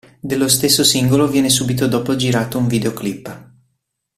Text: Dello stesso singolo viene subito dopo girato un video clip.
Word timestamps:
Dello 0.19 0.47
stesso 0.47 0.83
singolo 0.83 1.27
viene 1.27 1.47
subito 1.49 1.85
dopo 1.87 2.15
girato 2.15 2.57
un 2.57 2.65
video 2.65 2.91
clip. 2.91 3.49